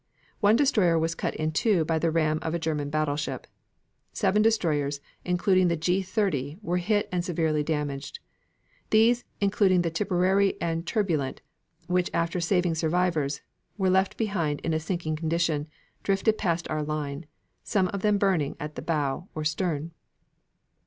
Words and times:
One 0.39 0.55
destroyer 0.55 0.97
was 0.97 1.13
cut 1.13 1.35
in 1.35 1.51
two 1.51 1.85
by 1.85 1.99
the 1.99 2.09
ram 2.09 2.39
of 2.41 2.55
a 2.55 2.59
German 2.59 2.89
battleship. 2.89 3.45
Seven 4.13 4.41
destroyers, 4.41 4.99
including 5.23 5.67
the 5.67 5.75
G 5.75 6.01
30, 6.01 6.57
were 6.63 6.77
hit 6.77 7.07
and 7.11 7.23
severely 7.23 7.61
damaged. 7.61 8.19
These, 8.89 9.25
including 9.39 9.83
the 9.83 9.91
Tipperary 9.91 10.59
and 10.59 10.87
Turbulent, 10.87 11.41
which 11.85 12.09
after 12.15 12.39
saving 12.39 12.73
survivors, 12.73 13.41
were 13.77 13.91
left 13.91 14.17
behind 14.17 14.59
in 14.61 14.73
a 14.73 14.79
sinking 14.79 15.15
condition, 15.17 15.67
drifted 16.01 16.39
past 16.39 16.67
our 16.67 16.81
line, 16.81 17.27
some 17.63 17.87
of 17.89 18.01
them 18.01 18.17
burning 18.17 18.55
at 18.59 18.73
the 18.73 18.81
bow 18.81 19.27
or 19.35 19.43
stern. 19.43 19.91